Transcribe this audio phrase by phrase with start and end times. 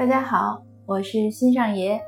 [0.00, 2.00] 大家好，我是新上爷。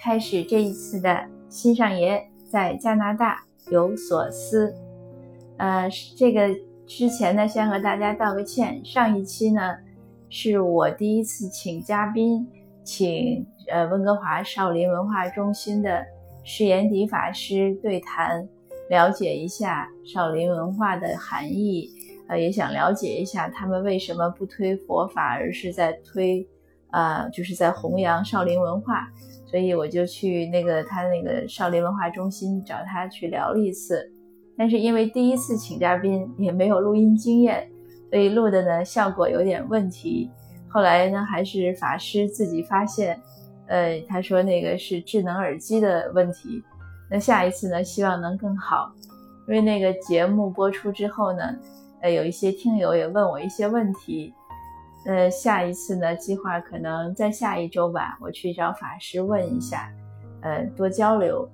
[0.00, 4.72] 开始这一次的新上爷在加拿大有所思。
[5.56, 6.48] 呃，这个
[6.86, 8.80] 之前呢，先和大家道个歉。
[8.84, 9.60] 上一期呢，
[10.30, 12.46] 是我第一次请嘉宾，
[12.84, 16.06] 请呃温哥华少林文化中心的
[16.44, 18.48] 释延迪法师对谈，
[18.88, 21.90] 了解一下少林文化的含义。
[22.28, 26.46] 呃，也想了解一下他们为什么不推佛法，而是在推。
[26.96, 29.06] 啊，就是在弘扬少林文化，
[29.44, 34.10] 所以我就去那个他那个少林文化中心找他去聊了一次。
[34.56, 37.68] 但是因为第一次请嘉宾也没有录音经验，
[38.08, 40.30] 所以录的呢效果有点问题。
[40.68, 43.20] 后来呢还是法师自己发现，
[43.66, 46.64] 呃，他说那个是智能耳机的问题。
[47.10, 48.90] 那下一次呢希望能更好，
[49.46, 51.42] 因为那个节目播出之后呢，
[52.00, 54.32] 呃，有一些听友也问我一些问题。
[55.06, 59.88] 呃，下一次呢，计划可能在下一周吧，我去找法师问一下，
[60.42, 61.48] 呃，多交流。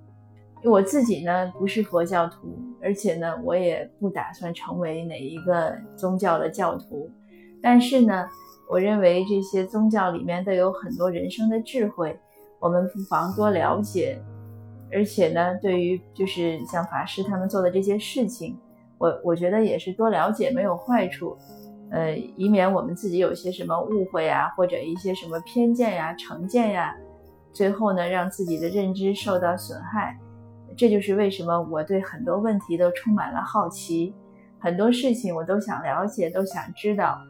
[0.65, 7.11] 我自己呢不是佛教徒，而且呢，我也不打算成为哪一个宗教的教徒。
[7.61, 8.27] 但是呢，
[8.71, 12.19] 我认为这些宗教里面都有很多人生的智慧，
[12.59, 14.19] 我们不妨多了解。
[14.91, 18.59] 而且呢，对于就是像法师他们做的这些事情，
[18.99, 21.37] 我我觉得也是多了解没有坏处。
[21.93, 26.97] 呃，以免我们自己有些什么误会啊，或者一些什么偏见呀、成见呀，
[27.53, 30.19] 最后呢，让自己的认知受到损害。
[30.75, 34.15] 这就是为什么我对很多问题都充满了好奇，
[34.59, 37.21] 很多事情我都想了解，都想知道。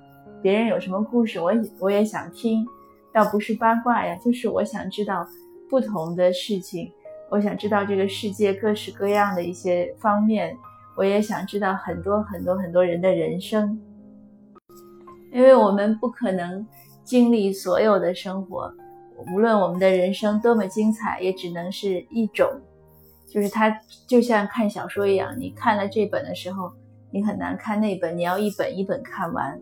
[0.41, 2.65] 别人有什么故事，我我也想听，
[3.13, 5.27] 倒不是八卦呀，就是我想知道
[5.69, 6.89] 不同的事情，
[7.31, 10.57] 我想知道这个世界各式各样的一些方面，
[10.97, 13.77] 我也想知道很多很多很多人的人生。
[15.33, 16.67] 因为我们不可能
[17.03, 18.73] 经历所有的生活，
[19.33, 22.49] 无论我们的人生多么精彩，也只能是一种。
[23.29, 23.75] 就是它
[24.07, 26.71] 就像看小说一样，你看了这本的时候，
[27.11, 29.59] 你很难看那本，你要一本一本看完，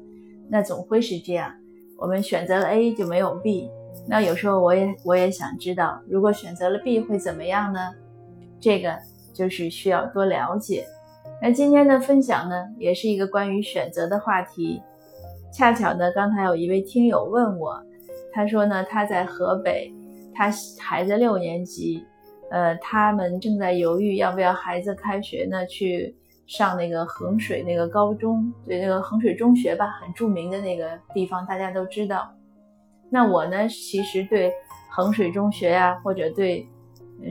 [0.48, 1.54] 那总会是这样。
[1.96, 3.70] 我们选择了 A 就没有 B，
[4.08, 7.92] 那有时候我也我也想知道，如果选择了 B 会怎么样呢？
[8.58, 8.98] 这个
[9.32, 10.84] 就是需要多了解。
[11.40, 14.82] 那今天的分享呢，也是一个关于选择的话题。
[15.52, 17.82] 恰巧呢，刚才有一位听友问我，
[18.32, 19.92] 他说呢，他在河北，
[20.34, 22.04] 他孩子六年级，
[22.50, 26.14] 呃，他们正在犹豫要不要孩子开学呢去
[26.46, 32.32] 上那个衡水那个高中，对，那个衡水中学吧，很著名的那个地方，大家都知道。
[33.10, 34.52] 那我呢，其实对
[34.88, 36.64] 衡水中学呀，或者对，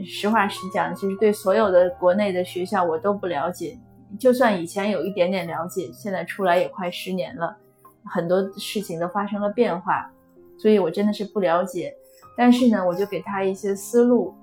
[0.04, 3.78] 实话实讲，其实对所有的国内的学校我都不了解，
[4.18, 7.56] 就算以前有一点点了解，现在出来也快十年了。
[8.04, 10.10] 很多事情都发生了变化，
[10.58, 11.94] 所以我真的是不了解。
[12.36, 14.34] 但是呢，我就给他一些思路。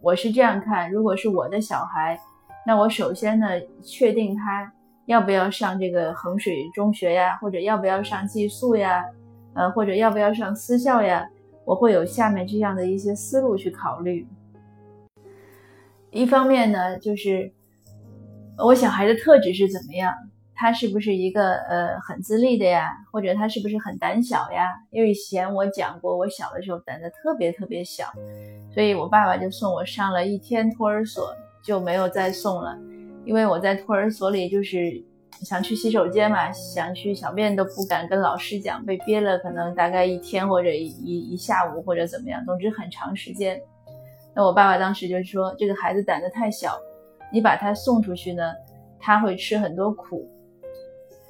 [0.00, 2.18] 我是这样看：如果是我的小孩，
[2.66, 3.48] 那我首先呢，
[3.82, 4.72] 确定他
[5.06, 9.04] 要不要上这个衡水中学呀，或者要不要上寄宿呀，
[9.54, 11.28] 呃，或者要不要上私校呀，
[11.64, 14.26] 我会有下面这样的一些思路去考虑。
[16.10, 17.52] 一方面呢，就是
[18.58, 20.12] 我小孩的特质是怎么样。
[20.60, 22.90] 他是不是一个呃很自立的呀？
[23.10, 24.68] 或者他是不是很胆小呀？
[24.90, 28.04] 因为以前我讲过，我小的时候胆子特别特别小，
[28.70, 31.34] 所以我爸爸就送我上了一天托儿所，
[31.64, 32.76] 就没有再送了。
[33.24, 40.88] 因为我在托儿所里就是想去洗手间嘛，想去小便都不敢跟老师讲，被憋了可能大概一天或者一
[41.30, 43.58] 一下午或者怎么样，总之很长时间。
[44.34, 46.78] 那我爸爸当时就说，这个孩子胆子太小，
[47.32, 48.52] 你把他送出去呢，
[48.98, 50.28] 他会吃很多苦。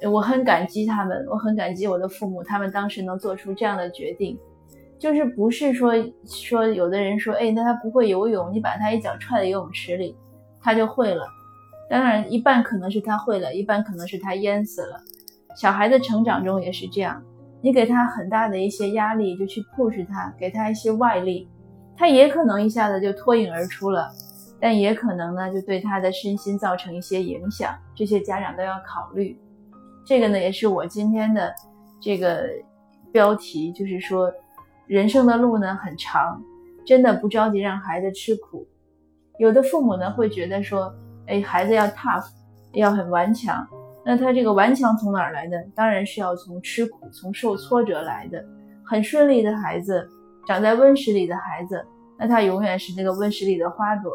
[0.09, 4.37] 我很感激他们，我很感激我的父母，他们当时能做出这样的决定，
[4.97, 5.93] 就是不是说
[6.25, 10.15] 说有的人说，哎，那他不会游泳，你把他一脚踹在游泳池里，
[10.59, 11.25] 他就会了。
[11.89, 14.99] 当然，一半可能是他会了，一半可能是他淹死了。
[15.55, 17.21] 小孩的成长中也是这样，
[17.61, 21.49] 你给他很大的一些压力，就去 push 他，给他一些外力，
[21.97, 24.09] 他也可能一下子就脱颖而出了，
[24.59, 29.37] 但也可能呢，就对他的身心造成一些影响，这些家长都要考虑。
[30.05, 31.53] 这个呢，也是我今天的
[32.01, 32.47] 这个
[33.11, 34.31] 标题，就是说，
[34.87, 36.41] 人生的路呢很长，
[36.85, 38.67] 真的不着急让孩子吃苦。
[39.37, 40.93] 有的父母呢会觉得说，
[41.27, 42.25] 哎，孩子要 tough，
[42.73, 43.65] 要很顽强。
[44.03, 45.63] 那他这个顽强从哪儿来的？
[45.75, 48.43] 当然是要从吃苦、从受挫折来的。
[48.83, 50.09] 很顺利的孩子，
[50.47, 51.85] 长在温室里的孩子，
[52.17, 54.11] 那他永远是那个温室里的花朵。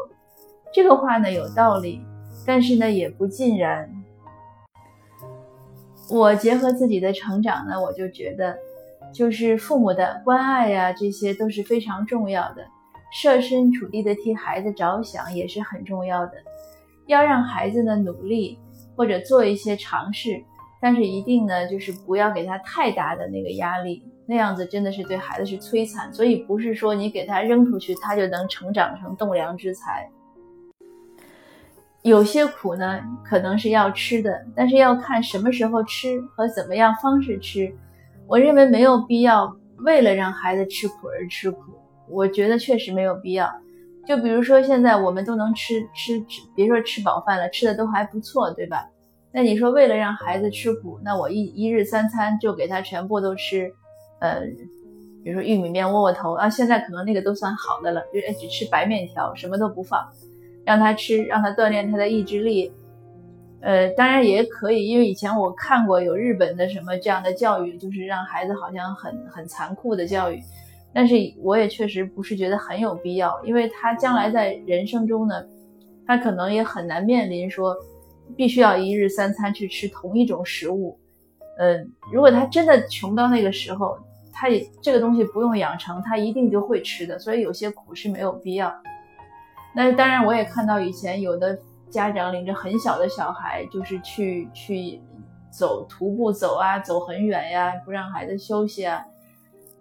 [0.73, 2.01] 这个话呢有道理，
[2.45, 3.89] 但是呢也不尽然。
[6.09, 8.57] 我结合自己的成长呢，我就觉得，
[9.13, 12.65] 就是父母的关爱呀，这些都是非常重要的。
[13.11, 16.33] 设身处地的替孩子着想也是很重要的。
[17.07, 18.59] 要让孩子呢努力
[18.95, 20.43] 或者做一些尝试，
[20.81, 26.11] 但是一定呢就是不要给他太大的那个压力，那样子真的是对孩子是摧残。
[26.13, 30.09] 所以不是说你给他扔出去，他就能成长成栋梁之才。
[32.07, 37.71] 有些苦呢可能是要吃的，但是要看什么时候吃和怎么样方式吃。
[38.25, 39.55] 我认为没有必要
[39.85, 41.59] 为了让孩子吃苦而吃苦，
[42.09, 43.49] 我觉得确实没有必要。
[44.05, 48.87] 就比如说现在我们都能吃吃吃，别说吃饱饭了，吃的都还不错，对吧？
[49.33, 53.71] 那你说为了让孩子吃苦，那我一一日三餐就给他全部都吃，
[54.19, 54.39] 呃，
[55.23, 60.01] 比如说玉米面窝窝头啊，现在可能那个都算好的了，就只吃白面条，什么都不放，
[60.67, 62.69] 让他吃，让他锻炼他的意志力。
[63.61, 70.41] 呃，当然也可以，因为以前我看过有日本的什么这样的教育，就是让孩子好像很很残酷的教育。
[70.93, 75.41] 但是我也确实不是觉得很有必要，因为他将来在人生中呢，
[76.05, 77.73] 他可能也很难面临说
[78.35, 80.99] 必须要一日三餐去吃同一种食物。
[81.59, 83.97] 嗯，如果他真的穷到那个时候，
[84.33, 87.17] 他也这个东西不用养成，他一定就会吃的。
[87.17, 88.69] 所以有些苦是没有必要。
[89.77, 91.55] 那当然，我也看到以前有的
[91.87, 94.99] 家长领着很小的小孩，就是去去
[95.51, 99.05] 走徒步走啊，走很远呀，不让孩子休息啊，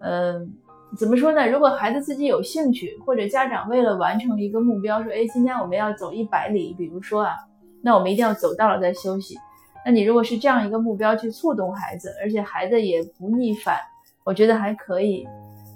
[0.00, 0.52] 嗯。
[0.96, 1.46] 怎么说呢？
[1.48, 7.34] 如果孩子自己有兴趣，或者家长为了完成一个目标，说，哎，今天我们要走一百里，比如说啊，
[7.82, 9.36] 那我们一定要走到了再休息。
[9.84, 13.78] 那你如果是这样一个目标去触动孩子，而且孩子也不逆反，
[14.24, 15.26] 我觉得还可以。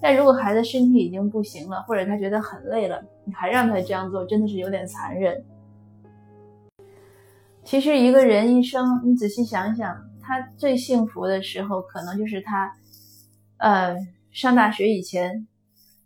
[0.01, 5.45] 但如果孩子身体已经不行了，或者他觉得很累了，你还让他这样做，真的是有点残忍。
[7.65, 12.73] 其实一个人一生，你仔细想想，他最幸福的时候，可能就是他，
[13.59, 13.97] 呃。
[14.33, 15.49] 上大学以前，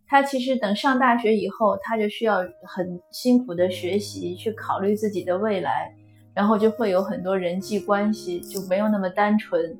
[0.07, 5.95] 他其实等上大学以后，他就需要很辛苦的学习，去考虑自己的未来，
[6.33, 9.79] 然后就会有很多人际关系，就没有那么单纯。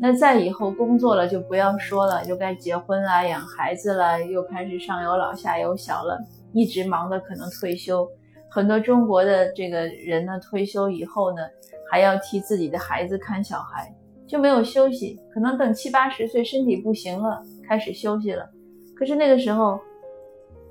[0.00, 6.18] 那再以后工作了就不要说了，又该结婚了、养孩子了，又开始上有老下有小了，
[6.54, 8.08] 一直忙的可能退休。
[8.48, 11.42] 很多中国的这个人呢，退休以后呢，
[11.90, 13.94] 还要替自己的孩子看小孩，
[14.26, 17.42] 就没有休息，可能等七八十岁身体不行了。
[17.68, 18.50] 开始休息了，
[18.96, 19.78] 可是那个时候，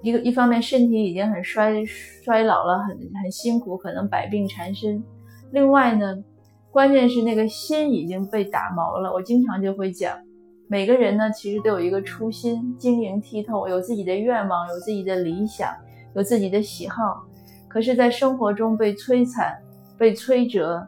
[0.02, 2.90] 一个一方面身体已经很衰衰老了，很
[3.22, 5.02] 很辛苦，可能百病缠身。
[5.52, 6.22] 另外呢，
[6.72, 9.12] 关键是那个心已经被打毛了。
[9.12, 10.18] 我经常就会讲，
[10.68, 15.74] 每个人呢其实都有一个初心，晶莹剔透，有自己的愿望，有自己的理想，
[16.16, 17.24] 有自己的喜好。
[17.68, 19.56] 可是，在生活中被摧残、
[19.98, 20.88] 被摧折，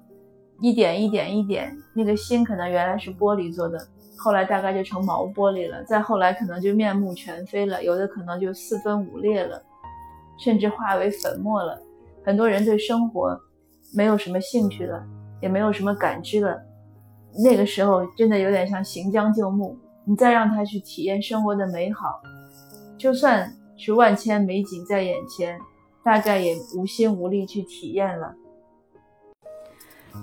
[0.59, 3.77] 一点一点一点，那个心可能原来是玻璃做的。
[4.17, 9.61] 后来大概就成毛玻璃了，再后来可能就面目全非了，有的可能就四分五裂了，
[10.37, 11.81] 甚至化为粉末了。
[12.23, 13.35] 很多人对生活
[13.95, 15.03] 没有什么兴趣了，
[15.41, 16.61] 也没有什么感知了。
[17.43, 22.21] 那个时候真的有点像行将就木，你再让他去体验生活的美好，
[22.97, 25.57] 就算是万千美景在眼前，
[26.03, 28.35] 大概也无心无力去体验了。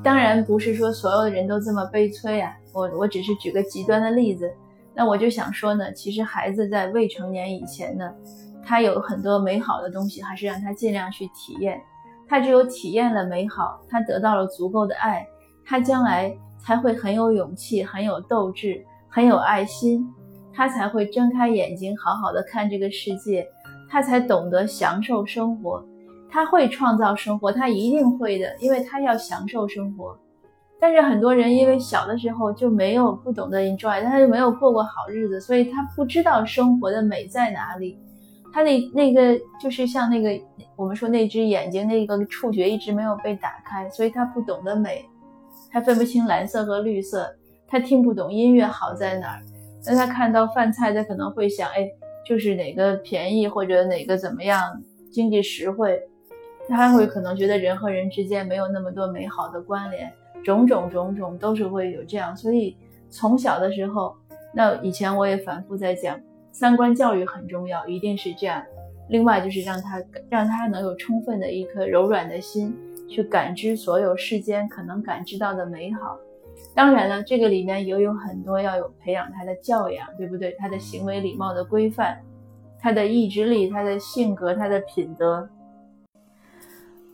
[0.04, 4.52] 当然不是说所有的人都这么悲催啊，我我只是举个极端的例子。
[4.94, 8.12] 那我就想说呢，其实孩子在未成年以前呢，
[8.62, 11.80] 他有很多美好的东西，还是让他尽量去体验。
[12.28, 15.26] 他只有体验了美好，他得到了足够的爱，
[15.64, 20.06] 他将来才会很有勇气、很有斗志、很有爱心，
[20.52, 23.46] 他才会睁开眼睛好好的看这个世界，
[23.88, 25.82] 他才懂得享受生活。
[26.30, 30.14] 他会创造生活，他一定会的，因为他要享受生活。
[30.78, 37.98] 但是很多人因为小的时候就没有不懂得 enjoy，他就没有过过好日子，所以他不知道生活的美在哪里。
[38.52, 40.30] 他那那个就是像那个
[40.76, 45.04] 我们说那只眼睛那个触觉一直没有被打开，所以他不懂得美，
[45.70, 47.34] 他分不清蓝色和绿色，
[47.66, 49.42] 他听不懂音乐好在哪儿。
[49.86, 51.88] 那他看到饭菜，他可能会想，哎，
[52.26, 56.00] 就是哪个便宜或者哪个怎么样，经济实惠。
[56.68, 60.12] 他会可能觉得人和人之间没有那么多美好的关联，
[60.44, 62.36] 种种种种都是会有这样。
[62.36, 62.76] 所以
[63.08, 64.14] 从小的时候，
[64.52, 66.20] 那以前我也反复在讲，
[66.52, 68.62] 三观教育很重要，一定是这样。
[69.08, 72.76] 另外就是让他让他能有充分的一颗柔软的心，
[73.08, 76.18] 去感知所有世间可能感知到的美好。
[76.74, 80.54] 当然了，这个里面也有很多要有培养他的教养，对不对？
[80.58, 82.20] 他的行为礼貌的规范，
[82.80, 85.48] 他的意志力，他的性格，他的品德。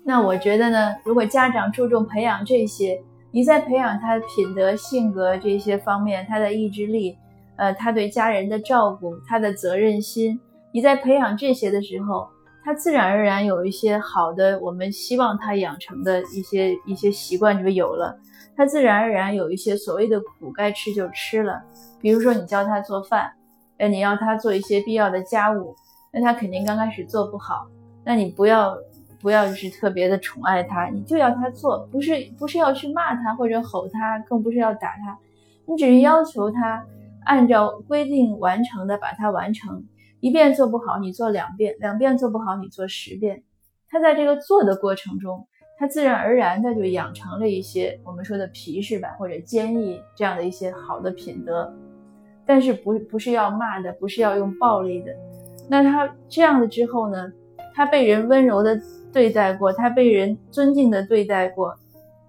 [0.02, 3.00] 那我觉得呢，如果家长注重培养这些，
[3.30, 7.16] 你在培养他品德、性格这些方面，他的意志力，
[7.56, 10.40] 呃，他对家人的照顾，他的责任心，
[10.72, 12.26] 你在培养这些的时候，
[12.64, 18.18] 他自然而然有一些好的，我们希望他养成的一些一些习惯就有了。
[18.56, 21.62] 他自然而然有一些所谓的苦该吃就吃了。
[22.00, 23.30] 比如说你教他做饭，
[23.78, 25.74] 哎，你要他做一些必要的家务，
[26.12, 27.66] 那他肯定刚开始做不好。
[28.04, 28.76] 那你不要
[29.20, 35.16] 不要就是特别的宠爱他，你就要他做，不是不是要去骂他或者吼他，更不是要打他，
[35.66, 36.84] 你只是要求他。
[37.24, 39.84] 按照规定完成的，把它完成
[40.20, 43.42] 一遍做不好，你做两遍；两遍做不好，你做十遍。
[43.88, 45.46] 他在这个做的过程中，
[45.78, 51.72] 他自然而然的就养成了一些我们说的皮实吧，或者坚毅这样的一些好的品德。
[52.46, 55.12] 但是不不是要骂的，不是要用暴力的。
[55.68, 57.32] 那他这样的之后呢？
[57.76, 58.80] 他被人温柔的
[59.12, 61.74] 对待过，他被人尊敬的对待过，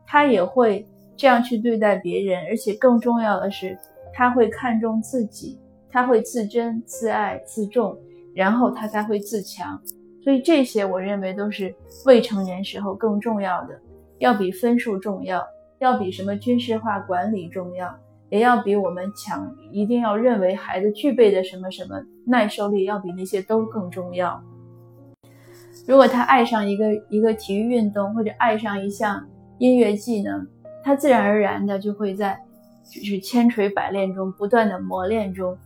[0.07, 2.43] 他也会这样去对待别人。
[2.47, 3.77] 而且更重要的是。
[4.17, 5.59] 他会看重自己，
[5.91, 7.97] 他会自珍、自爱、自重，
[8.33, 9.77] 然后他才会自强。
[10.23, 13.77] 所以这些我认为都是未成年时候更重要的，
[14.19, 15.45] 要比分数重要，
[15.79, 17.93] 要比什么军事化管理重要，
[18.29, 24.41] 也要比我们强，一定要认为孩子具备的什么什么耐受力，要比那些都更重要。
[25.85, 30.47] 如果他爱上一个一个体育运动，或者爱上一项音乐技能，
[30.85, 32.39] 他自然而然的就会在。
[32.85, 35.57] 就是千锤百炼中不断的磨练中，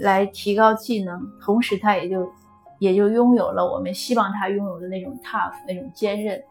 [0.00, 2.28] 来提高技能，同时他也就
[2.78, 6.42] 也就拥有了我们希望他拥有的那种 tough 那种坚韧。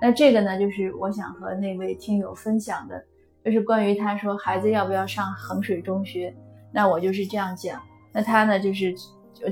[0.00, 3.04] 那这个呢，就是我想和那位听友分享的，
[3.44, 6.34] 就是关于他说孩子要不要上衡水中学，
[6.72, 7.80] 那我就是这样讲。
[8.12, 8.94] 那他呢，就是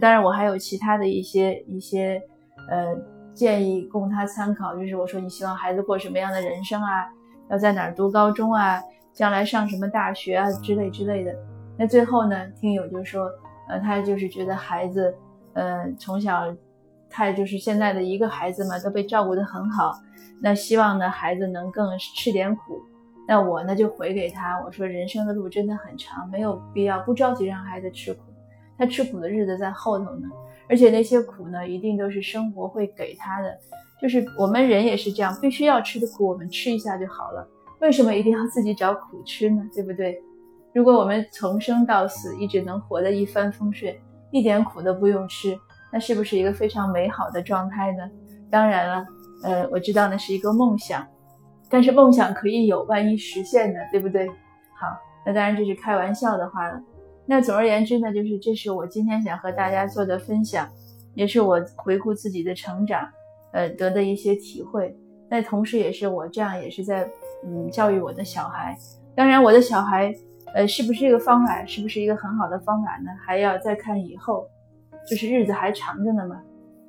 [0.00, 2.20] 当然我还有其他的一些一些
[2.68, 2.96] 呃
[3.32, 7.08] 建议供他参考，就是我说你希望孩子过什么样的人生啊，
[7.48, 8.80] 要在哪儿读高中啊？
[9.20, 11.36] 将来上什么大学啊之类之类的，
[11.76, 13.30] 那最后呢，听友就说，
[13.68, 15.14] 呃，他就是觉得孩子，
[15.52, 16.46] 呃，从小，
[17.10, 19.92] 他就是现在的一个孩子嘛，都被照顾得很好，
[20.40, 22.80] 那希望呢，孩子能更吃点苦。
[23.28, 28.22] 那我呢就回给他，我说人生的路真的很长，没有必要不着急让孩子吃苦，
[28.78, 30.28] 他吃苦的日子在后头呢，
[30.66, 33.54] 而且那些苦呢，一定都是生活会给他的，
[34.00, 37.46] 就是我们人也是这样，必须要吃的苦，我们吃一下就好了。
[37.80, 39.62] 为什么一定要自己找苦吃呢？
[39.74, 40.22] 对不对？
[40.72, 43.92] 如果我们从生到死一直能活得一帆风顺，
[44.30, 45.58] 一点苦都不用吃，
[45.90, 48.08] 那是不是一个非常美好的状态呢？
[48.50, 49.06] 当然了，
[49.42, 51.04] 呃，我知道那是一个梦想，
[51.68, 53.80] 但是梦想可以有，万一实现呢？
[53.90, 54.28] 对不对？
[54.28, 54.86] 好，
[55.26, 56.80] 那当然这是开玩笑的话了。
[57.26, 60.68] 那总而言之呢，就是这是我今天想和大家做的分享，
[61.14, 63.08] 也是我回顾自己的成长，
[63.52, 64.94] 呃，得的一些体会。
[65.28, 67.10] 那同时也是我这样，也是在。
[67.44, 68.76] 嗯，教育我的小孩，
[69.14, 70.14] 当然我的小孩，
[70.54, 73.10] 呃，是不是一个方法，是不是一个很好的方法呢？
[73.24, 74.46] 还要再看以后，
[75.08, 76.40] 就是日子还长着呢嘛。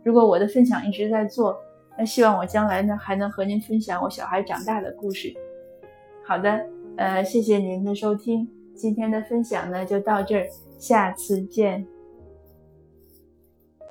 [0.03, 1.57] 如果我的分享一直在做，
[1.97, 5.33] 那希望我将来呢还能和您分享我小孩长大的故事。
[6.25, 6.65] 好的，
[6.97, 10.47] 呃，谢谢您的收听，今天的分享呢就到这儿，
[10.79, 11.85] 下次见。